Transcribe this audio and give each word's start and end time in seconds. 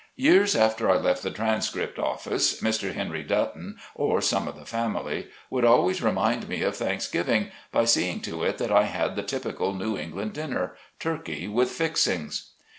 Years 0.15 0.55
after 0.55 0.89
I 0.89 0.97
left 0.97 1.21
the 1.21 1.29
Transcript 1.29 1.99
office, 1.99 2.59
Mr. 2.61 2.91
Henry 2.91 3.21
MY 3.21 3.27
FRIENDS. 3.27 3.27
37 3.27 3.27
Dutton, 3.27 3.77
or 3.93 4.19
some 4.19 4.47
of 4.47 4.55
the 4.57 4.65
family, 4.65 5.27
would 5.51 5.63
always 5.63 6.01
remind 6.01 6.49
me 6.49 6.63
of 6.63 6.75
Thanksgiving, 6.75 7.51
by 7.71 7.85
seeing 7.85 8.19
to 8.21 8.41
it 8.43 8.57
that 8.57 8.71
I 8.71 8.85
had 8.85 9.15
the 9.15 9.21
typical 9.21 9.73
New 9.75 9.99
England 9.99 10.33
dinner— 10.33 10.75
"turkey 10.99 11.47
with 11.47 11.69
fixings." 11.69 12.53